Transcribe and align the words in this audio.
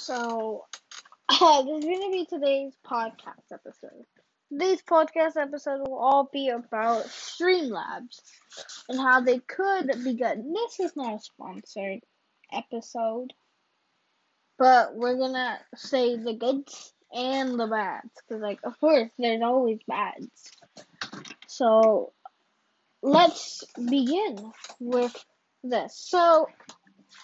So, 0.00 0.64
uh, 1.28 1.62
this 1.62 1.78
is 1.78 1.84
going 1.84 2.00
to 2.00 2.10
be 2.10 2.24
today's 2.24 2.72
podcast 2.86 3.52
episode. 3.52 4.06
Today's 4.50 4.82
podcast 4.82 5.36
episode 5.36 5.80
will 5.86 5.98
all 5.98 6.30
be 6.32 6.48
about 6.48 7.04
Streamlabs 7.04 8.22
and 8.88 8.98
how 8.98 9.20
they 9.20 9.40
could 9.40 9.88
be 10.02 10.14
good. 10.14 10.42
This 10.54 10.80
is 10.80 10.96
not 10.96 11.16
a 11.16 11.18
sponsored 11.18 12.00
episode, 12.50 13.34
but 14.58 14.94
we're 14.94 15.16
going 15.16 15.34
to 15.34 15.58
say 15.76 16.16
the 16.16 16.32
goods 16.32 16.94
and 17.14 17.60
the 17.60 17.66
bads. 17.66 18.10
Because, 18.26 18.42
like, 18.42 18.60
of 18.64 18.80
course, 18.80 19.10
there's 19.18 19.42
always 19.42 19.80
bads. 19.86 20.50
So, 21.46 22.14
let's 23.02 23.64
begin 23.76 24.50
with 24.80 25.14
this. 25.62 25.94
So, 25.94 26.46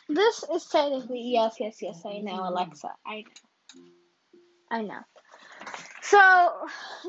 this 0.09 0.45
is 0.55 0.67
technically 0.67 1.33
yes, 1.33 1.57
yes, 1.59 1.79
yes. 1.81 2.03
I 2.05 2.19
know, 2.19 2.49
Alexa. 2.49 2.91
I 3.07 3.23
know. 3.23 3.83
I 4.71 4.83
know. 4.83 5.01
So 6.03 6.19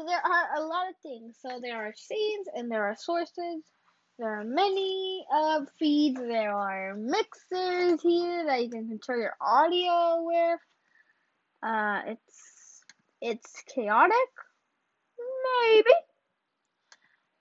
there 0.08 0.22
are 0.24 0.58
a 0.58 0.62
lot 0.62 0.90
of 0.90 0.96
things. 1.04 1.38
So 1.42 1.60
there 1.62 1.78
are 1.78 1.94
scenes 1.96 2.48
and 2.56 2.72
there 2.72 2.86
are 2.86 2.96
sources. 2.96 3.64
There 4.18 4.40
are 4.40 4.44
many 4.44 5.26
uh, 5.32 5.66
feeds. 5.78 6.20
There 6.20 6.52
are 6.52 6.96
mixers 6.96 8.02
here 8.02 8.46
that 8.46 8.64
you 8.64 8.70
can 8.70 8.88
control 8.88 9.20
your 9.20 9.36
audio 9.40 10.24
with. 10.24 10.60
Uh, 11.62 12.02
it's 12.08 12.84
it's 13.22 13.64
chaotic, 13.74 14.32
maybe. 15.62 15.92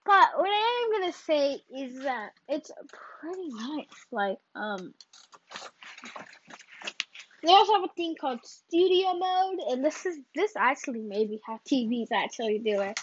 But 0.04 0.28
what 0.36 0.50
I 0.50 0.84
am 0.84 0.95
gonna 1.06 1.16
say 1.26 1.60
is 1.76 2.02
that 2.02 2.30
it's 2.48 2.70
pretty 3.20 3.48
nice. 3.48 3.86
Like 4.10 4.38
um, 4.54 4.94
they 7.42 7.52
also 7.52 7.74
have 7.74 7.84
a 7.84 7.94
thing 7.96 8.14
called 8.20 8.40
studio 8.44 9.14
mode, 9.14 9.58
and 9.70 9.84
this 9.84 10.04
is 10.06 10.18
this 10.34 10.52
actually 10.56 11.02
maybe 11.02 11.40
how 11.46 11.60
TVs 11.70 12.08
actually 12.12 12.58
do 12.58 12.80
it. 12.80 12.98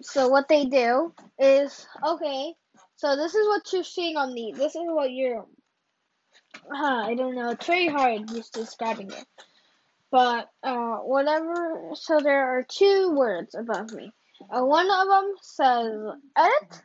So 0.00 0.28
what 0.28 0.48
they 0.48 0.64
do 0.64 1.12
is 1.38 1.86
okay. 2.06 2.54
So 2.96 3.16
this 3.16 3.34
is 3.34 3.46
what 3.46 3.62
you're 3.72 3.84
seeing 3.84 4.16
on 4.16 4.34
the. 4.34 4.52
This 4.56 4.74
is 4.74 4.82
what 4.84 5.10
you're. 5.10 5.46
Huh, 6.70 7.04
I 7.06 7.14
don't 7.14 7.34
know. 7.34 7.50
It's 7.50 7.66
very 7.66 7.88
hard 7.88 8.28
just 8.28 8.52
describing 8.52 9.10
it. 9.10 9.24
But 10.10 10.48
uh, 10.62 10.96
whatever. 10.96 11.90
So 11.94 12.20
there 12.20 12.58
are 12.58 12.64
two 12.68 13.14
words 13.14 13.54
above 13.54 13.92
me. 13.92 14.12
Uh, 14.48 14.64
one 14.64 14.90
of 14.90 15.06
them 15.06 15.34
says 15.42 15.92
edit, 16.36 16.82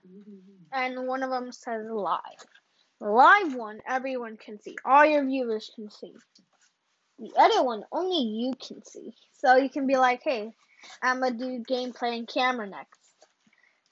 and 0.73 1.07
one 1.07 1.23
of 1.23 1.29
them 1.29 1.51
says 1.51 1.85
live. 1.89 2.19
The 3.01 3.09
live 3.09 3.55
one, 3.55 3.79
everyone 3.87 4.37
can 4.37 4.59
see. 4.61 4.75
All 4.85 5.05
your 5.05 5.25
viewers 5.25 5.71
can 5.75 5.89
see. 5.89 6.13
The 7.19 7.31
edit 7.37 7.63
one, 7.63 7.83
only 7.91 8.19
you 8.19 8.53
can 8.55 8.83
see. 8.83 9.13
So 9.33 9.55
you 9.55 9.69
can 9.69 9.87
be 9.87 9.95
like, 9.95 10.21
hey, 10.23 10.51
I'm 11.01 11.21
gonna 11.21 11.37
do 11.37 11.63
gameplay 11.69 12.17
and 12.17 12.27
camera 12.27 12.67
next. 12.67 12.99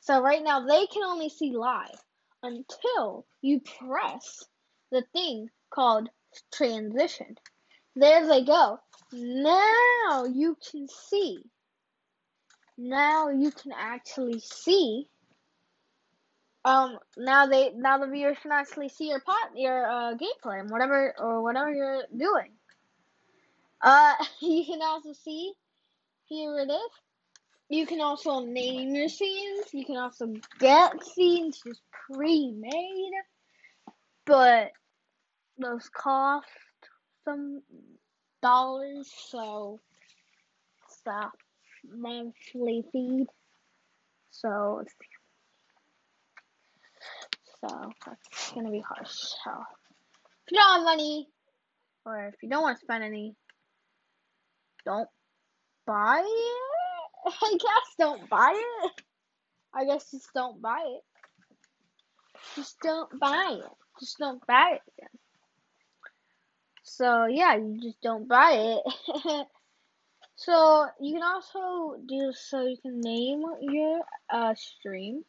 So 0.01 0.21
right 0.21 0.43
now 0.43 0.65
they 0.65 0.85
can 0.87 1.03
only 1.03 1.29
see 1.29 1.51
live 1.51 1.99
until 2.43 3.25
you 3.41 3.61
press 3.61 4.43
the 4.91 5.03
thing 5.13 5.49
called 5.73 6.09
transition. 6.53 7.35
There 7.95 8.27
they 8.27 8.43
go. 8.43 8.79
Now 9.13 10.25
you 10.25 10.57
can 10.71 10.87
see. 10.87 11.43
Now 12.77 13.29
you 13.29 13.51
can 13.51 13.71
actually 13.77 14.39
see 14.39 15.07
um 16.65 16.97
now 17.17 17.45
they 17.45 17.71
now 17.75 17.97
the 17.97 18.07
viewers 18.07 18.37
can 18.41 18.51
actually 18.51 18.89
see 18.89 19.09
your 19.09 19.19
pot 19.19 19.51
your 19.55 19.85
uh 19.85 20.13
gameplay 20.15 20.61
and 20.61 20.69
whatever 20.69 21.13
or 21.19 21.41
whatever 21.43 21.71
you're 21.71 22.03
doing. 22.15 22.51
Uh 23.81 24.13
you 24.41 24.65
can 24.65 24.81
also 24.81 25.13
see 25.13 25.53
here 26.25 26.57
it 26.59 26.71
is. 26.71 26.91
You 27.69 27.85
can 27.85 28.01
also 28.01 28.39
name 28.41 28.95
your 28.95 29.09
scenes. 29.09 29.65
You 29.73 29.85
can 29.85 29.97
also 29.97 30.33
get 30.59 31.03
scenes 31.03 31.61
just 31.65 31.81
pre-made. 32.11 33.11
But 34.25 34.71
those 35.57 35.89
cost 35.89 36.47
some 37.25 37.61
dollars, 38.41 39.11
so 39.29 39.79
a 41.07 41.27
monthly 41.87 42.83
feed. 42.91 43.27
So 44.31 44.81
it's 44.81 44.93
so 47.61 47.91
that's 48.05 48.51
gonna 48.51 48.71
be 48.71 48.81
harsh. 48.81 49.11
So 49.11 49.51
if 50.45 50.51
you 50.51 50.57
don't 50.57 50.77
have 50.77 50.83
money, 50.83 51.27
or 52.05 52.27
if 52.27 52.35
you 52.41 52.49
don't 52.49 52.63
want 52.63 52.77
to 52.77 52.83
spend 52.83 53.03
any, 53.03 53.35
don't 54.85 55.07
buy 55.85 56.21
it. 56.25 57.33
I 57.41 57.51
guess 57.51 57.95
don't 57.97 58.29
buy 58.29 58.53
it. 58.55 59.03
I 59.73 59.85
guess 59.85 60.11
just 60.11 60.33
don't 60.33 60.61
buy 60.61 60.83
it. 60.85 61.01
Just 62.55 62.79
don't 62.81 63.19
buy 63.19 63.59
it. 63.63 63.71
Just 63.99 64.17
don't 64.19 64.45
buy 64.45 64.79
it. 64.99 65.09
So 66.83 67.25
yeah, 67.25 67.55
you 67.55 67.79
just 67.81 68.01
don't 68.01 68.27
buy 68.27 68.51
it. 68.85 69.47
so 70.45 70.87
you 70.99 71.13
can 71.13 71.23
also 71.23 71.97
do 72.05 72.31
so 72.33 72.65
you 72.65 72.77
can 72.77 72.99
name 72.99 73.43
your 73.61 74.01
uh 74.31 74.53
stream 74.55 75.23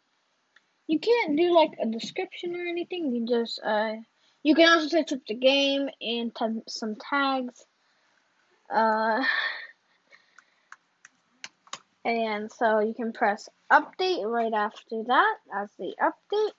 you 0.86 0.98
can't 0.98 1.36
do 1.36 1.54
like 1.54 1.72
a 1.80 1.86
description 1.86 2.56
or 2.56 2.66
anything. 2.66 3.12
You 3.14 3.26
just 3.26 3.60
uh, 3.64 3.94
you 4.42 4.54
can 4.54 4.68
also 4.68 4.88
search 4.88 5.12
up 5.12 5.20
the 5.26 5.34
game 5.34 5.88
and 6.00 6.34
type 6.34 6.52
some 6.68 6.96
tags. 6.96 7.64
Uh, 8.72 9.24
and 12.04 12.52
so 12.52 12.80
you 12.80 12.94
can 12.94 13.12
press 13.12 13.48
update 13.72 14.24
right 14.24 14.52
after 14.52 15.02
that 15.06 15.36
as 15.54 15.70
the 15.78 15.94
update. 16.02 16.52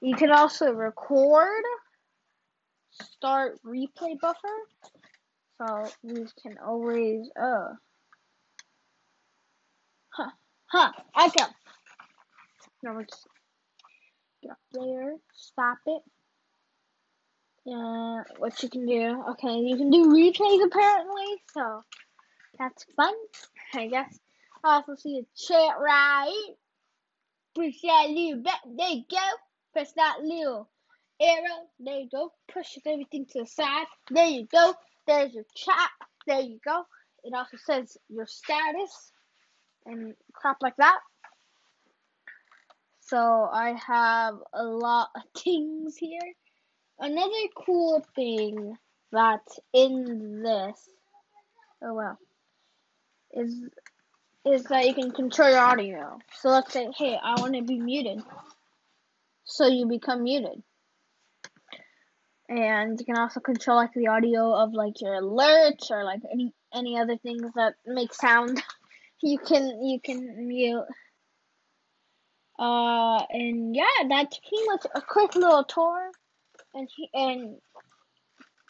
You 0.00 0.16
can 0.16 0.30
also 0.30 0.72
record, 0.72 1.62
start 2.90 3.60
replay 3.64 4.18
buffer. 4.20 4.48
So 5.58 5.90
these 6.02 6.32
can 6.42 6.58
always 6.58 7.28
uh 7.40 7.74
huh 10.10 10.30
huh 10.66 10.92
can 11.14 11.48
now 12.82 12.98
we 12.98 13.04
just 13.04 13.26
get 14.42 14.52
up 14.52 14.58
there, 14.72 15.14
stop 15.32 15.78
it. 15.86 16.02
Yeah, 17.64 18.22
what 18.36 18.62
you 18.62 18.68
can 18.68 18.84
do. 18.84 19.24
Okay, 19.30 19.56
you 19.56 19.76
can 19.78 19.90
do 19.90 20.08
replays 20.08 20.64
apparently, 20.66 21.42
so 21.54 21.82
that's 22.58 22.84
fun, 22.94 23.14
I 23.74 23.86
guess. 23.86 24.18
I 24.62 24.74
also 24.74 24.96
see 24.96 25.20
the 25.22 25.26
chat 25.46 25.76
right. 25.80 26.54
Push 27.54 27.80
that 27.82 28.08
little 28.10 28.42
button, 28.42 28.76
there 28.76 28.90
you 28.90 29.04
go. 29.10 29.16
Press 29.72 29.92
that 29.96 30.18
little 30.22 30.68
arrow, 31.20 31.68
there 31.80 32.00
you 32.00 32.08
go. 32.10 32.32
Push 32.52 32.76
everything 32.84 33.24
to 33.26 33.40
the 33.40 33.46
side, 33.46 33.86
there 34.10 34.26
you 34.26 34.46
go. 34.46 34.74
There's 35.06 35.34
your 35.34 35.44
chat, 35.54 35.90
there 36.26 36.40
you 36.40 36.58
go. 36.64 36.84
It 37.24 37.34
also 37.34 37.56
says 37.56 37.96
your 38.08 38.26
status 38.26 39.12
and 39.86 40.14
crap 40.32 40.58
like 40.62 40.76
that. 40.76 40.98
So 43.00 43.18
I 43.52 43.74
have 43.86 44.34
a 44.52 44.64
lot 44.64 45.08
of 45.16 45.22
things 45.42 45.96
here. 45.96 46.20
Another 46.98 47.30
cool 47.66 48.04
thing 48.14 48.76
that's 49.12 49.58
in 49.72 50.42
this, 50.42 50.88
oh 51.82 51.94
well, 51.94 52.18
is 53.32 53.62
is 54.44 54.64
that 54.64 54.86
you 54.86 54.94
can 54.94 55.10
control 55.10 55.50
your 55.50 55.58
audio. 55.58 56.18
So 56.40 56.50
let's 56.50 56.72
say, 56.72 56.88
hey, 56.96 57.18
I 57.22 57.40
want 57.40 57.54
to 57.54 57.62
be 57.62 57.78
muted. 57.78 58.22
So 59.44 59.66
you 59.66 59.86
become 59.86 60.22
muted. 60.22 60.62
And 62.56 62.98
you 63.00 63.04
can 63.04 63.16
also 63.16 63.40
control 63.40 63.78
like 63.78 63.92
the 63.94 64.08
audio 64.08 64.54
of 64.54 64.72
like 64.72 65.00
your 65.00 65.20
alerts 65.20 65.90
or 65.90 66.04
like 66.04 66.20
any 66.32 66.52
any 66.72 66.98
other 66.98 67.16
things 67.16 67.50
that 67.56 67.74
make 67.84 68.14
sound. 68.14 68.62
you 69.22 69.38
can 69.38 69.82
you 69.82 70.00
can 70.00 70.46
mute 70.46 70.84
uh, 72.58 73.20
and 73.30 73.74
yeah, 73.74 73.84
that's 74.08 74.38
pretty 74.38 74.64
much 74.66 74.86
a 74.94 75.00
quick 75.00 75.34
little 75.34 75.64
tour. 75.64 76.10
And 76.74 76.88
he, 76.94 77.08
and 77.12 77.56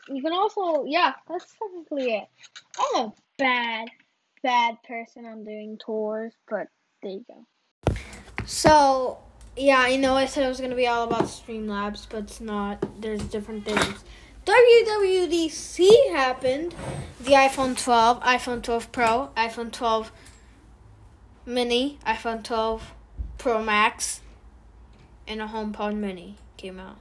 you 0.09 0.23
can 0.23 0.33
also 0.33 0.85
yeah, 0.87 1.13
that's 1.29 1.55
technically 1.59 2.15
it. 2.15 2.29
I'm 2.79 3.07
a 3.07 3.13
bad, 3.39 3.89
bad 4.43 4.77
person 4.87 5.27
on 5.27 5.45
doing 5.45 5.79
tours, 5.85 6.33
but 6.49 6.69
there 7.03 7.13
you 7.13 7.25
go. 7.29 7.95
So 8.47 9.19
yeah, 9.57 9.79
I 9.79 9.97
know 9.97 10.15
I 10.15 10.27
said 10.27 10.45
it 10.45 10.49
was 10.49 10.61
gonna 10.61 10.75
be 10.75 10.87
all 10.87 11.05
about 11.05 11.25
Streamlabs, 11.25 12.07
but 12.09 12.25
it's 12.25 12.41
not. 12.41 13.01
There's 13.01 13.23
different 13.23 13.65
things. 13.65 14.05
WWDC 14.47 16.13
happened. 16.13 16.75
The 17.21 17.33
iPhone 17.33 17.83
12, 17.83 18.21
iPhone 18.21 18.63
12 18.63 18.93
Pro, 18.93 19.31
iPhone 19.37 19.73
12 19.73 20.13
Mini, 21.47 21.99
iPhone 22.07 22.43
12 22.43 22.93
Pro 23.39 23.63
Max 23.63 24.21
and 25.27 25.41
a 25.41 25.47
HomePod 25.47 25.97
Mini 25.97 26.37
came 26.57 26.79
out. 26.79 26.97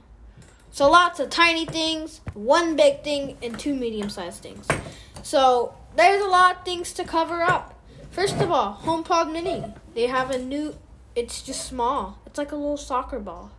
So 0.70 0.90
lots 0.90 1.20
of 1.20 1.30
tiny 1.30 1.66
things, 1.66 2.20
one 2.32 2.76
big 2.76 3.04
thing, 3.04 3.36
and 3.42 3.58
two 3.58 3.74
medium-sized 3.74 4.42
things. 4.42 4.66
So 5.22 5.74
there's 5.96 6.22
a 6.22 6.28
lot 6.28 6.56
of 6.56 6.64
things 6.64 6.92
to 6.94 7.04
cover 7.04 7.42
up. 7.42 7.78
First 8.10 8.40
of 8.40 8.50
all, 8.50 8.80
HomePod 8.82 9.32
Mini. 9.32 9.64
They 9.94 10.06
have 10.06 10.30
a 10.30 10.38
new. 10.38 10.74
It's 11.14 11.42
just 11.42 11.64
small. 11.64 12.18
It's 12.26 12.38
like 12.38 12.52
a 12.52 12.56
little 12.56 12.76
soccer 12.76 13.20
ball, 13.20 13.52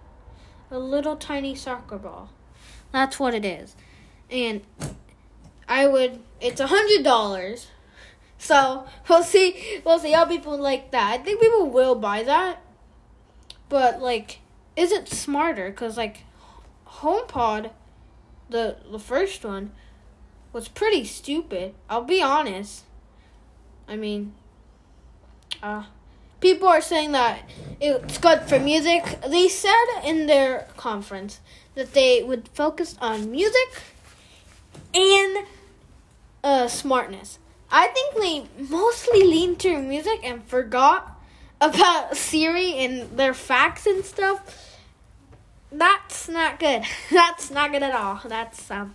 a 0.69 0.80
little 0.80 1.16
tiny 1.16 1.56
soccer 1.56 1.98
ball. 1.98 2.30
That's 2.92 3.19
what 3.19 3.34
it 3.34 3.46
is, 3.46 3.75
and 4.30 4.62
I 5.68 5.88
would. 5.88 6.19
It's 6.42 6.60
a 6.60 6.68
hundred 6.68 7.04
dollars. 7.04 7.68
So 8.38 8.86
we'll 9.10 9.24
see. 9.24 9.81
We'll 9.86 10.00
see 10.00 10.12
how 10.12 10.25
people 10.25 10.57
like 10.57 10.92
that. 10.92 11.19
I 11.19 11.24
think 11.24 11.40
people 11.40 11.69
will 11.69 11.96
buy 11.96 12.24
that, 12.24 12.62
but 13.69 14.02
like, 14.02 14.40
is 14.75 14.92
it 14.92 15.07
smarter? 15.07 15.72
Cause 15.72 15.98
like, 15.98 16.24
HomePod, 16.88 17.72
the 18.50 18.78
the 18.92 19.00
first 19.00 19.46
one, 19.46 19.72
was 20.52 20.68
pretty 20.68 21.06
stupid. 21.06 21.74
I'll 21.90 22.04
be 22.04 22.22
honest. 22.22 22.84
I 23.88 23.96
mean, 23.96 24.34
uh, 25.62 25.84
people 26.45 26.68
are 26.68 26.80
saying 26.80 27.12
that 27.12 27.39
it's 27.81 28.19
good 28.19 28.42
for 28.42 28.59
music. 28.59 29.19
They 29.27 29.47
said 29.47 29.86
in 30.03 30.27
their 30.27 30.68
conference 30.77 31.39
that 31.74 31.94
they 31.94 32.21
would 32.21 32.47
focus 32.50 32.95
on 33.01 33.31
music 33.31 33.81
and 34.94 35.47
uh, 36.44 36.68
smartness. 36.68 37.39
I 37.71 37.88
think 37.88 38.15
they 38.21 38.63
mostly 38.69 39.24
leaned 39.24 39.59
to 39.62 39.81
music 39.81 40.19
and 40.24 40.44
forgot 40.44 41.19
about 41.59 42.15
Siri 42.25 42.74
and 42.74 43.18
their 43.18 43.33
facts 43.33 43.88
and 43.88 44.06
stuff. 44.06 44.77
That's 45.71 46.30
not 46.30 46.59
good. 46.59 46.83
That's 47.09 47.50
not 47.50 47.71
good 47.71 47.81
at 47.81 47.95
all. 47.95 48.21
That's 48.24 48.69
um, 48.69 48.94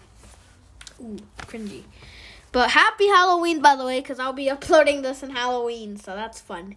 ooh, 1.00 1.19
cringy. 1.38 1.82
But 2.52 2.70
happy 2.70 3.08
Halloween, 3.08 3.61
by 3.61 3.75
the 3.75 3.85
way, 3.85 3.99
because 3.99 4.20
I'll 4.20 4.32
be 4.32 4.49
uploading 4.49 5.02
this 5.02 5.25
in 5.25 5.31
Halloween, 5.31 5.97
so 5.97 6.14
that's 6.17 6.41
fun. 6.41 6.75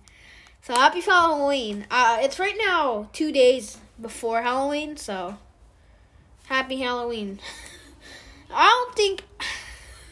So 0.63 0.73
happy 0.73 1.01
Halloween. 1.01 1.85
Uh, 1.91 2.19
it's 2.21 2.39
right 2.39 2.55
now 2.57 3.09
two 3.11 3.33
days 3.33 3.79
before 4.01 4.41
Halloween, 4.43 4.95
so 4.95 5.37
happy 6.45 6.77
Halloween. 6.77 7.41
I 8.49 8.69
don't 8.69 8.95
think. 8.95 9.23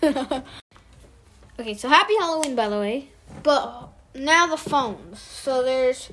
okay, 1.58 1.74
so 1.74 1.88
happy 1.88 2.16
Halloween, 2.20 2.56
by 2.56 2.68
the 2.68 2.78
way. 2.78 3.08
But 3.44 3.94
now 4.14 4.46
the 4.48 4.58
phones. 4.58 5.22
So 5.22 5.64
there's. 5.64 6.12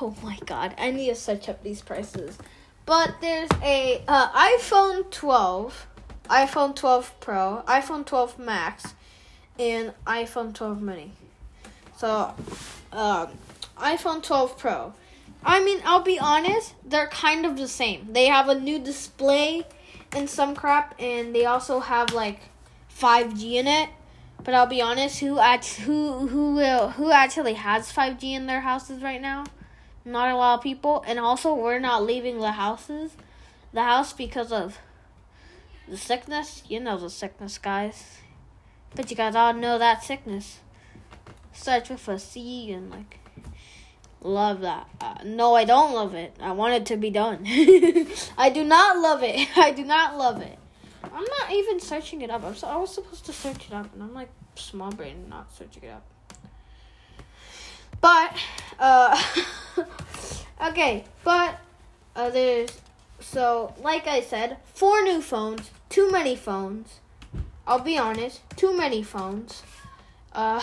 Oh 0.00 0.14
my 0.22 0.38
god, 0.46 0.76
I 0.78 0.92
need 0.92 1.08
to 1.08 1.16
search 1.16 1.48
up 1.48 1.64
these 1.64 1.82
prices. 1.82 2.38
But 2.86 3.16
there's 3.20 3.50
a 3.64 4.04
uh, 4.06 4.30
iPhone 4.30 5.10
12 5.10 5.88
iPhone 6.30 6.76
12 6.76 7.18
Pro, 7.18 7.64
iPhone 7.66 8.06
12 8.06 8.38
Max, 8.38 8.94
and 9.58 9.92
iPhone 10.06 10.54
12 10.54 10.80
Mini. 10.80 11.12
So, 11.96 12.32
um, 12.92 13.28
iPhone 13.82 14.22
12 14.22 14.56
Pro. 14.56 14.94
I 15.44 15.62
mean, 15.62 15.80
I'll 15.84 16.02
be 16.02 16.18
honest, 16.18 16.74
they're 16.84 17.08
kind 17.08 17.44
of 17.44 17.56
the 17.56 17.66
same. 17.66 18.12
They 18.12 18.26
have 18.26 18.48
a 18.48 18.58
new 18.58 18.78
display 18.78 19.64
and 20.12 20.30
some 20.30 20.54
crap, 20.54 20.94
and 20.98 21.34
they 21.34 21.44
also 21.46 21.80
have 21.80 22.14
like 22.14 22.40
5G 22.96 23.54
in 23.54 23.66
it. 23.66 23.90
But 24.44 24.54
I'll 24.54 24.66
be 24.66 24.80
honest, 24.80 25.20
who 25.20 25.38
act, 25.38 25.66
who 25.74 26.28
who 26.28 26.54
will 26.54 26.90
who 26.90 27.10
actually 27.10 27.54
has 27.54 27.92
5G 27.92 28.32
in 28.32 28.46
their 28.46 28.60
houses 28.60 29.02
right 29.02 29.20
now? 29.20 29.44
Not 30.04 30.30
a 30.30 30.36
lot 30.36 30.58
of 30.58 30.62
people, 30.62 31.04
and 31.06 31.18
also 31.18 31.54
we're 31.54 31.78
not 31.78 32.04
leaving 32.04 32.38
the 32.38 32.52
houses, 32.52 33.12
the 33.72 33.82
house 33.82 34.12
because 34.12 34.50
of 34.50 34.78
the 35.88 35.96
sickness? 35.96 36.62
You 36.68 36.80
know 36.80 36.96
the 36.96 37.10
sickness, 37.10 37.58
guys. 37.58 38.18
But 38.94 39.10
you 39.10 39.16
guys 39.16 39.34
all 39.34 39.54
know 39.54 39.78
that 39.78 40.04
sickness. 40.04 40.60
Starts 41.52 41.90
with 41.90 42.06
a 42.08 42.18
C 42.18 42.72
and 42.72 42.90
like. 42.90 43.21
Love 44.22 44.60
that. 44.60 44.88
Uh, 45.00 45.16
no, 45.24 45.54
I 45.54 45.64
don't 45.64 45.92
love 45.92 46.14
it. 46.14 46.36
I 46.40 46.52
want 46.52 46.74
it 46.74 46.86
to 46.86 46.96
be 46.96 47.10
done. 47.10 47.44
I 48.38 48.50
do 48.54 48.64
not 48.64 48.98
love 48.98 49.22
it. 49.22 49.48
I 49.56 49.72
do 49.72 49.84
not 49.84 50.16
love 50.16 50.40
it. 50.40 50.58
I'm 51.02 51.24
not 51.24 51.50
even 51.50 51.80
searching 51.80 52.22
it 52.22 52.30
up. 52.30 52.44
I'm 52.44 52.54
so, 52.54 52.68
I 52.68 52.76
was 52.76 52.94
supposed 52.94 53.26
to 53.26 53.32
search 53.32 53.66
it 53.66 53.72
up, 53.72 53.92
and 53.92 54.02
I'm 54.02 54.14
like 54.14 54.30
small 54.54 54.92
brain, 54.92 55.26
not 55.28 55.52
searching 55.52 55.82
it 55.82 55.90
up. 55.90 56.06
But, 58.00 58.36
uh, 58.78 59.20
okay, 60.68 61.04
but 61.24 61.58
uh, 62.14 62.30
there's 62.30 62.80
so, 63.18 63.74
like 63.80 64.06
I 64.06 64.20
said, 64.20 64.58
four 64.72 65.02
new 65.02 65.20
phones, 65.20 65.70
too 65.88 66.10
many 66.10 66.36
phones. 66.36 67.00
I'll 67.66 67.80
be 67.80 67.98
honest, 67.98 68.40
too 68.56 68.76
many 68.76 69.02
phones. 69.02 69.62
Uh, 70.32 70.62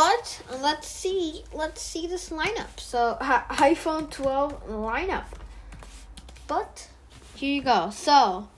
but 0.00 0.40
let's 0.62 0.88
see, 0.88 1.44
let's 1.52 1.82
see 1.82 2.06
this 2.06 2.30
lineup. 2.30 2.80
So, 2.80 3.18
iPhone 3.20 4.10
12 4.10 4.66
lineup. 4.70 5.26
But 6.46 6.88
here 7.34 7.56
you 7.56 7.62
go. 7.62 7.90
So, 7.90 8.48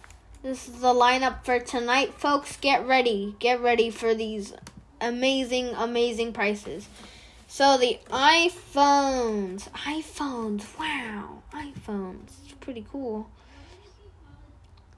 this 0.44 0.68
is 0.68 0.74
the 0.74 0.94
lineup 0.94 1.44
for 1.44 1.58
tonight, 1.58 2.14
folks. 2.14 2.56
Get 2.58 2.86
ready, 2.86 3.34
get 3.40 3.60
ready 3.60 3.90
for 3.90 4.14
these 4.14 4.54
amazing, 5.00 5.70
amazing 5.70 6.32
prices. 6.32 6.88
So 7.48 7.76
the 7.76 7.98
iPhones, 8.08 9.68
iPhones, 9.70 10.78
wow, 10.78 11.42
iPhones, 11.52 12.30
it's 12.44 12.54
pretty 12.60 12.86
cool. 12.92 13.28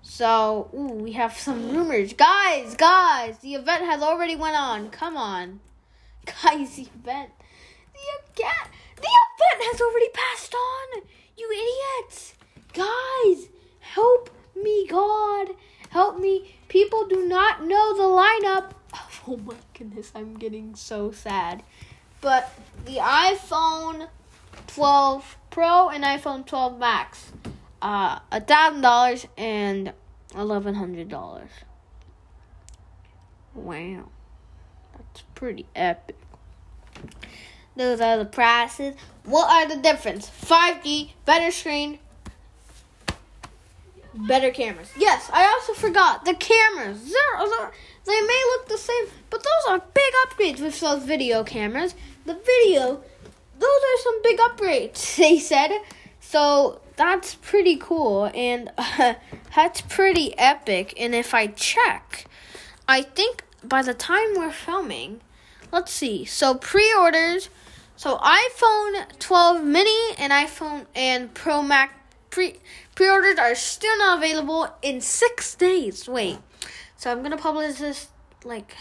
So, 0.03 0.69
ooh, 0.75 0.93
we 1.03 1.13
have 1.13 1.39
some 1.39 1.71
rumors, 1.71 2.13
guys, 2.13 2.75
guys. 2.75 3.39
The 3.39 3.55
event 3.55 3.85
has 3.87 4.03
already 4.03 4.37
went 4.37 4.57
on. 4.57 4.91
Come 4.91 5.17
on, 5.17 5.61
guys, 6.25 6.77
the 6.77 6.83
event, 6.83 7.31
the 7.93 8.05
event, 8.17 8.71
the 8.97 9.09
event 9.09 9.73
has 9.73 9.81
already 9.81 10.09
passed 10.11 10.55
on. 10.55 11.03
You 11.37 11.51
idiots, 11.51 12.35
guys, 12.73 13.49
help 13.81 14.31
me, 14.55 14.87
God, 14.89 15.49
help 15.91 16.19
me. 16.19 16.55
People 16.69 17.07
do 17.07 17.27
not 17.27 17.65
know 17.65 17.97
the 17.97 18.03
lineup. 18.03 18.71
Oh 19.27 19.39
my 19.39 19.55
goodness, 19.73 20.13
I'm 20.15 20.35
getting 20.35 20.75
so 20.75 21.11
sad 21.11 21.63
but 22.25 22.51
the 22.87 22.97
iPhone 22.97 24.09
12 24.69 25.37
Pro 25.51 25.91
and 25.91 26.03
iPhone 26.03 26.47
12 26.47 26.79
Max, 26.79 27.33
uh, 27.83 28.19
a 28.33 28.41
thousand 28.41 28.81
dollars 28.81 29.27
and 29.37 29.93
eleven 30.35 30.75
hundred 30.75 31.11
dollars. 31.11 31.51
Wow, 33.55 34.07
that's 34.07 34.14
pretty 35.35 35.67
epic. 35.75 36.17
Those 37.77 38.01
are 38.01 38.19
the 38.19 38.25
prices. 38.25 38.95
What 39.25 39.51
are 39.51 39.69
the 39.69 39.81
difference? 39.81 40.31
5G, 40.31 41.11
better 41.25 41.51
screen, 41.51 41.99
better 44.15 44.51
cameras. 44.51 44.91
Yes, 44.97 45.29
I 45.33 45.45
also 45.47 45.73
forgot 45.73 46.25
the 46.25 46.35
cameras. 46.35 47.11
They're, 47.11 47.71
they 48.05 48.21
may 48.21 48.43
look 48.53 48.69
the 48.69 48.79
same, 48.79 49.07
but 49.31 49.43
those 49.43 49.71
are 49.71 49.83
big 49.93 50.13
upgrades 50.27 50.61
with 50.61 50.79
those 50.79 51.05
video 51.05 51.43
cameras 51.43 51.95
the 52.25 52.35
video, 52.35 53.03
those 53.59 53.63
are 53.63 53.99
some 54.03 54.23
big 54.23 54.39
upgrades, 54.39 55.17
they 55.19 55.39
said. 55.39 55.71
So 56.21 56.81
that's 56.97 57.35
pretty 57.35 57.77
cool 57.77 58.31
and 58.35 58.71
uh, 58.79 59.15
that's 59.57 59.81
pretty 59.83 60.37
epic. 60.39 60.95
And 60.97 61.15
if 61.15 61.35
I 61.35 61.49
check, 61.49 62.27
I 62.89 63.03
think 63.03 63.45
by 63.69 63.83
the 63.83 63.95
time 63.95 64.35
we're 64.37 64.53
filming, 64.53 65.21
let's 65.73 65.93
see. 65.93 66.25
So 66.25 66.55
pre-orders, 66.55 67.49
so 67.97 68.19
iPhone 68.19 69.19
12 69.19 69.65
mini 69.65 70.15
and 70.19 70.33
iPhone 70.33 70.87
and 70.95 71.33
Pro 71.35 71.63
Max 71.63 71.93
pre 72.31 72.57
pre-orders 72.95 73.39
are 73.39 73.55
still 73.55 73.97
not 73.99 74.19
available 74.19 74.69
in 74.83 75.01
6 75.01 75.55
days. 75.57 76.09
Wait. 76.09 76.39
So 76.97 77.11
I'm 77.11 77.19
going 77.19 77.31
to 77.31 77.37
publish 77.37 77.77
this 77.77 78.09
like 78.45 78.75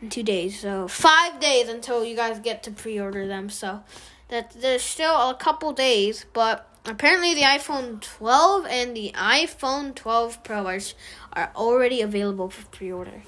in 0.00 0.08
two 0.08 0.22
days. 0.22 0.60
So 0.60 0.88
five 0.88 1.40
days 1.40 1.68
until 1.68 2.04
you 2.04 2.16
guys 2.16 2.38
get 2.38 2.62
to 2.64 2.70
pre-order 2.70 3.26
them. 3.26 3.50
So 3.50 3.82
that 4.28 4.52
there's 4.60 4.82
still 4.82 5.30
a 5.30 5.34
couple 5.34 5.72
days, 5.72 6.26
but 6.32 6.69
apparently 6.84 7.34
the 7.34 7.42
iPhone 7.42 8.00
12 8.00 8.66
and 8.66 8.96
the 8.96 9.12
iPhone 9.14 9.94
12 9.94 10.42
Pro 10.44 10.66
are, 10.66 10.80
are 11.32 11.52
already 11.54 12.00
available 12.00 12.50
for 12.50 12.66
pre-order, 12.66 13.22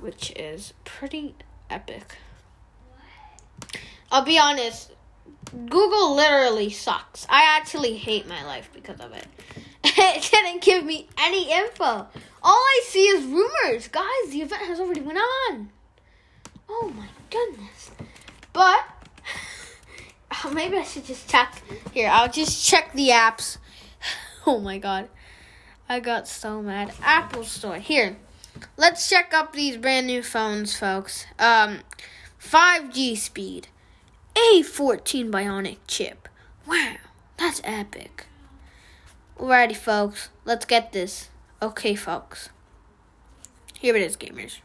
which 0.00 0.32
is 0.36 0.74
pretty 0.84 1.34
epic. 1.70 2.16
I'll 4.10 4.24
be 4.24 4.38
honest, 4.38 4.92
Google 5.52 6.14
literally 6.14 6.70
sucks. 6.70 7.26
I 7.28 7.56
actually 7.56 7.96
hate 7.96 8.26
my 8.26 8.44
life 8.44 8.70
because 8.72 9.00
of 9.00 9.12
it. 9.12 9.26
it 9.84 10.30
didn't 10.30 10.62
give 10.62 10.84
me 10.84 11.08
any 11.18 11.50
info. 11.50 12.06
All 12.42 12.54
I 12.54 12.82
see 12.86 13.04
is 13.04 13.24
rumors. 13.24 13.88
Guys, 13.88 14.30
the 14.30 14.42
event 14.42 14.62
has 14.62 14.80
already 14.80 15.00
went 15.00 15.18
on. 15.18 15.70
Oh 16.68 16.92
my 16.96 17.08
goodness. 17.30 17.90
But 18.52 18.84
maybe 20.52 20.76
I 20.76 20.82
should 20.82 21.04
just 21.04 21.28
check 21.28 21.62
here. 21.92 22.08
I'll 22.12 22.30
just 22.30 22.64
check 22.66 22.92
the 22.92 23.08
apps. 23.08 23.58
Oh 24.46 24.60
my 24.60 24.78
god. 24.78 25.10
I 25.90 26.00
got 26.00 26.26
so 26.26 26.62
mad. 26.62 26.94
Apple 27.02 27.44
Store. 27.44 27.76
Here. 27.76 28.16
Let's 28.78 29.06
check 29.06 29.34
up 29.34 29.52
these 29.52 29.76
brand 29.76 30.06
new 30.06 30.22
phones, 30.22 30.78
folks. 30.78 31.26
Um 31.38 31.80
5G 32.40 33.16
speed. 33.16 33.68
A14 34.34 35.30
Bionic 35.30 35.78
chip. 35.86 36.28
Wow, 36.66 36.96
that's 37.36 37.60
epic. 37.64 38.26
Alrighty, 39.38 39.76
folks. 39.76 40.30
Let's 40.44 40.64
get 40.64 40.92
this. 40.92 41.28
Okay, 41.60 41.94
folks. 41.94 42.50
Here 43.78 43.96
it 43.96 44.02
is, 44.02 44.16
gamers. 44.16 44.60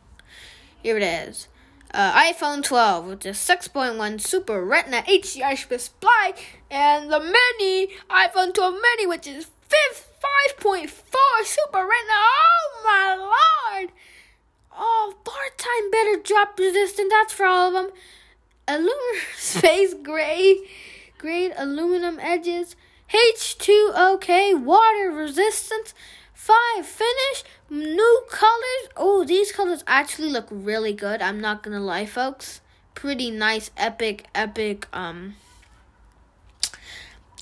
Here 0.82 0.98
it 0.98 1.03
is. 1.03 1.48
Uh, 1.94 2.12
iPhone 2.24 2.64
12 2.64 3.06
with 3.06 3.20
the 3.20 3.30
6.1 3.30 4.20
Super 4.20 4.66
Retina 4.66 5.04
XDR 5.04 5.70
display 5.70 6.34
and 6.72 7.12
the 7.12 7.20
mini 7.20 7.94
iPhone 8.10 8.52
12 8.52 8.74
mini, 8.82 9.06
which 9.06 9.28
is 9.28 9.46
5.4 10.60 10.90
Super 11.44 11.86
Retina. 11.86 12.18
Oh 12.18 12.82
my 12.84 13.16
lord! 13.16 13.92
Oh, 14.76 15.14
far 15.24 15.36
time 15.58 15.92
better 15.92 16.18
drop 16.22 16.58
resistant. 16.58 17.12
That's 17.12 17.34
for 17.34 17.46
all 17.46 17.68
of 17.68 17.74
them. 17.74 17.92
Aluminum 18.68 18.98
space 19.38 19.94
gray, 19.94 20.68
grade 21.20 21.54
aluminum 21.56 22.20
edges. 22.20 22.76
H2OK 23.14 24.64
water 24.64 25.12
resistance. 25.12 25.94
Five 26.44 26.86
finish 26.86 27.46
new 27.70 28.24
colors. 28.30 28.90
Oh, 28.98 29.24
these 29.26 29.54
colors 29.54 29.82
actually 29.88 30.28
look 30.28 30.48
really 30.52 30.92
good. 30.92 31.22
I'm 31.22 31.40
not 31.40 31.64
gonna 31.64 31.80
lie, 31.80 32.06
folks. 32.06 32.60
Pretty 32.96 33.32
nice, 33.32 33.72
epic, 33.78 34.26
epic 34.36 34.86
um 34.92 35.36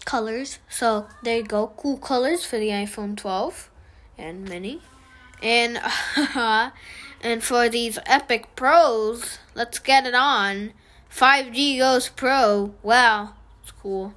colors. 0.06 0.60
So 0.70 1.08
there 1.24 1.38
you 1.38 1.44
go, 1.44 1.72
cool 1.78 1.98
colors 1.98 2.46
for 2.46 2.60
the 2.60 2.68
iPhone 2.68 3.18
12 3.18 3.72
and 4.20 4.48
mini. 4.48 4.82
And 5.42 5.82
and 7.24 7.44
for 7.44 7.70
these 7.70 7.98
epic 8.06 8.56
pros, 8.56 9.40
let's 9.56 9.80
get 9.80 10.06
it 10.06 10.14
on. 10.14 10.74
5G 11.10 11.80
goes 11.80 12.10
pro. 12.10 12.76
Wow, 12.84 13.34
it's 13.64 13.72
cool. 13.72 14.14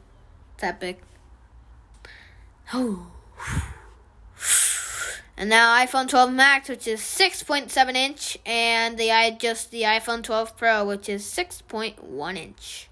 It's 0.52 0.62
epic. 0.62 1.00
Oh. 2.74 3.13
And 5.36 5.50
now 5.50 5.76
iPhone 5.76 6.08
12 6.08 6.32
Max, 6.32 6.68
which 6.68 6.86
is 6.86 7.00
6.7 7.00 7.94
inch, 7.94 8.38
and 8.46 8.96
the 8.96 9.10
I 9.10 9.32
just 9.32 9.72
the 9.72 9.82
iPhone 9.82 10.22
12 10.22 10.56
Pro, 10.56 10.84
which 10.84 11.08
is 11.08 11.24
6.1 11.24 12.36
inch. 12.36 12.88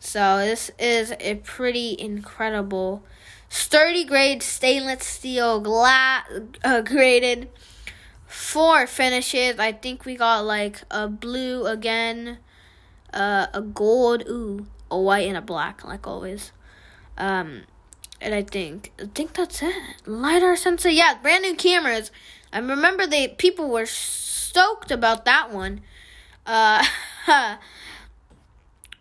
So 0.00 0.38
this 0.38 0.70
is 0.78 1.12
a 1.20 1.36
pretty 1.36 1.96
incredible, 1.98 3.02
sturdy 3.50 4.04
grade 4.04 4.42
stainless 4.42 5.04
steel 5.04 5.60
glass 5.60 6.24
uh, 6.64 6.80
graded. 6.80 7.50
Four 8.26 8.86
finishes. 8.86 9.58
I 9.58 9.72
think 9.72 10.04
we 10.04 10.16
got 10.16 10.44
like 10.44 10.82
a 10.90 11.08
blue 11.08 11.66
again, 11.66 12.38
uh, 13.12 13.48
a 13.52 13.60
gold, 13.60 14.22
ooh, 14.28 14.66
a 14.90 14.98
white 14.98 15.26
and 15.28 15.36
a 15.36 15.42
black, 15.42 15.84
like 15.84 16.06
always. 16.06 16.52
Um, 17.16 17.62
and 18.20 18.34
I 18.34 18.42
think 18.42 18.92
I 19.00 19.06
think 19.14 19.34
that's 19.34 19.62
it. 19.62 19.74
Lidar 20.06 20.56
sensor, 20.56 20.90
yeah, 20.90 21.14
brand 21.20 21.42
new 21.42 21.54
cameras. 21.54 22.10
I 22.52 22.58
remember 22.58 23.06
they 23.06 23.28
people 23.28 23.68
were 23.68 23.86
stoked 23.86 24.90
about 24.90 25.24
that 25.24 25.52
one. 25.52 25.82
Uh, 26.46 26.84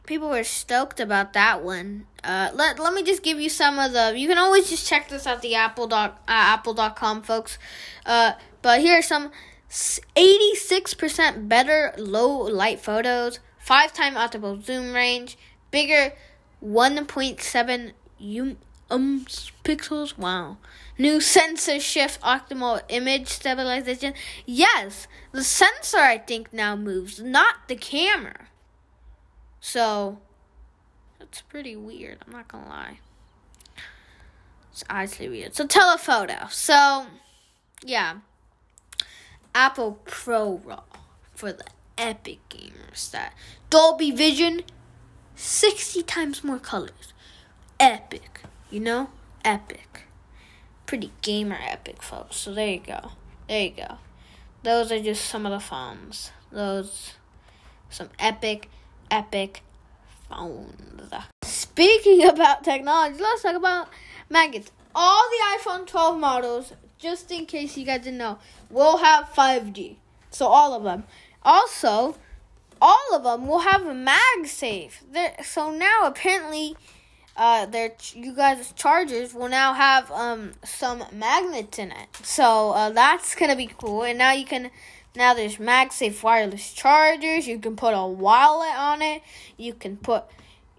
people 0.06 0.30
were 0.30 0.44
stoked 0.44 1.00
about 1.00 1.34
that 1.34 1.64
one. 1.64 2.08
Uh, 2.24 2.52
let 2.54 2.80
let 2.80 2.94
me 2.94 3.04
just 3.04 3.24
give 3.24 3.40
you 3.40 3.50
some 3.50 3.80
of 3.80 3.94
the. 3.94 4.14
You 4.18 4.28
can 4.28 4.38
always 4.38 4.70
just 4.70 4.88
check 4.88 5.10
this 5.10 5.26
at 5.26 5.42
the 5.42 5.56
Apple 5.56 5.88
dot 5.88 6.22
uh, 6.28 6.56
Apple.com, 6.56 7.22
folks. 7.24 7.58
Uh, 8.06 8.34
but 8.62 8.82
here 8.82 9.00
are 9.00 9.02
some. 9.02 9.32
86% 9.70 11.50
better 11.50 11.94
low 11.98 12.38
light 12.38 12.80
photos, 12.80 13.40
5 13.60 13.92
time 13.92 14.16
optical 14.16 14.62
zoom 14.62 14.94
range, 14.94 15.38
bigger 15.72 16.14
1.7 16.64 17.92
um 18.20 18.58
Um, 18.90 19.26
pixels. 19.64 20.18
Wow. 20.18 20.58
New 20.98 21.20
sensor 21.22 21.80
shift 21.80 22.20
optical 22.24 22.80
image 22.90 23.28
stabilization. 23.28 24.14
Yes, 24.46 25.08
the 25.32 25.44
sensor 25.44 25.98
I 25.98 26.18
think 26.18 26.54
now 26.54 26.76
moves, 26.76 27.22
not 27.22 27.68
the 27.68 27.76
camera. 27.76 28.48
So 29.60 30.20
that's 31.20 31.42
pretty 31.42 31.76
weird. 31.76 32.20
I'm 32.26 32.32
not 32.32 32.48
gonna 32.48 32.70
lie. 32.70 33.00
It's 34.72 34.84
actually 34.90 35.30
weird. 35.30 35.56
So 35.56 35.68
telephoto. 35.68 36.48
So 36.50 37.08
yeah. 37.84 38.18
Apple 39.54 40.00
ProRAW 40.06 40.84
for 41.34 41.52
the 41.52 41.66
epic 41.98 42.40
gamers 42.50 43.10
that 43.12 43.34
Dolby 43.70 44.12
Vision 44.12 44.62
60 45.36 46.04
times 46.04 46.44
more 46.44 46.60
colors. 46.60 47.14
Epic. 47.80 48.42
You 48.70 48.80
know? 48.80 49.10
Epic. 49.46 50.04
Pretty 50.86 51.12
gamer 51.22 51.58
epic, 51.62 52.02
folks. 52.02 52.38
So 52.38 52.54
there 52.54 52.68
you 52.68 52.80
go. 52.80 53.12
There 53.48 53.62
you 53.62 53.72
go. 53.72 53.98
Those 54.64 54.92
are 54.92 55.02
just 55.02 55.26
some 55.26 55.46
of 55.46 55.52
the 55.52 55.60
phones. 55.60 56.32
Those, 56.52 57.14
some 57.90 58.10
epic, 58.20 58.70
epic 59.10 59.62
phones. 60.30 61.12
Speaking 61.44 62.26
about 62.26 62.64
technology, 62.64 63.22
let's 63.22 63.44
talk 63.44 63.56
about 63.56 63.90
magnets. 64.30 64.72
All 64.94 65.24
the 65.30 65.60
iPhone 65.60 65.86
12 65.86 66.20
models, 66.20 66.74
just 66.98 67.32
in 67.32 67.46
case 67.46 67.78
you 67.78 67.86
guys 67.86 68.02
didn't 68.02 68.18
know, 68.18 68.40
will 68.70 68.98
have 68.98 69.30
5G. 69.30 69.98
So 70.32 70.48
all 70.48 70.74
of 70.74 70.84
them. 70.84 71.04
Also, 71.44 72.16
all 72.82 73.14
of 73.14 73.24
them 73.24 73.48
will 73.48 73.60
have 73.60 73.86
a 73.86 73.94
MagSafe. 73.94 74.92
There, 75.12 75.36
so 75.44 75.72
now 75.72 76.06
apparently 76.06 76.76
uh, 77.38 77.68
their 77.68 77.92
you 78.14 78.34
guys' 78.34 78.74
chargers 78.76 79.34
will 79.34 79.50
now 79.50 79.74
have 79.74 80.12
um 80.12 80.54
some 80.64 81.04
magnets 81.14 81.78
in 81.78 81.92
it. 81.92 82.08
So 82.24 82.72
uh, 82.72 82.90
that's 82.90 83.36
gonna 83.36 83.56
be 83.56 83.70
cool. 83.78 84.04
And 84.04 84.18
now 84.18 84.32
you 84.34 84.46
can 84.46 84.72
now 85.16 85.34
there's 85.34 85.58
MagSafe 85.58 86.22
wireless 86.24 86.74
chargers. 86.74 87.48
You 87.48 87.60
can 87.60 87.76
put 87.76 87.94
a 87.94 88.06
wallet 88.06 88.76
on 88.76 89.02
it. 89.02 89.22
You 89.56 89.74
can 89.74 89.98
put 89.98 90.24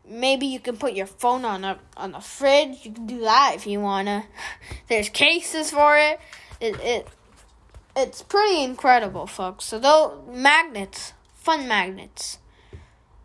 maybe 0.09 0.47
you 0.47 0.59
can 0.59 0.77
put 0.77 0.95
your 0.95 1.07
phone 1.07 1.45
on 1.45 1.65
a 1.65 1.79
on 1.97 2.13
the 2.13 2.21
fridge. 2.21 2.85
You 2.85 2.93
can 2.93 3.07
do 3.07 3.21
that 3.21 3.53
if 3.55 3.67
you 3.67 3.81
wanna. 3.81 4.27
There's 4.89 5.09
cases 5.09 5.71
for 5.71 5.97
it. 5.97 6.21
It 6.61 6.79
it 6.81 7.09
it's 7.97 8.23
pretty 8.23 8.63
incredible, 8.63 9.27
folks. 9.27 9.65
So 9.65 9.79
those 9.79 10.19
magnets, 10.29 11.13
fun 11.35 11.69
magnets. 11.69 12.39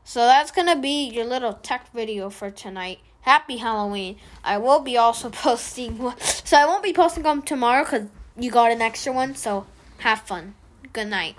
So 0.03 0.19
that's 0.19 0.51
gonna 0.51 0.79
be 0.79 1.09
your 1.09 1.25
little 1.25 1.53
tech 1.53 1.91
video 1.93 2.29
for 2.29 2.51
tonight. 2.51 2.99
Happy 3.23 3.57
Halloween. 3.57 4.17
I 4.43 4.57
will 4.57 4.81
be 4.81 4.97
also 4.97 5.29
posting, 5.31 6.11
so 6.19 6.57
I 6.57 6.65
won't 6.65 6.83
be 6.83 6.93
posting 6.93 7.23
them 7.23 7.41
tomorrow 7.41 7.83
because 7.83 8.07
you 8.37 8.51
got 8.51 8.71
an 8.71 8.81
extra 8.81 9.11
one, 9.11 9.35
so 9.35 9.65
have 9.99 10.21
fun. 10.21 10.55
Good 10.91 11.07
night. 11.07 11.35